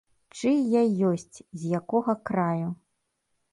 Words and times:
Чый 0.37 0.55
я 0.75 0.81
ёсць, 1.11 1.37
з 1.61 1.75
якога 1.81 2.13
краю. 2.33 2.69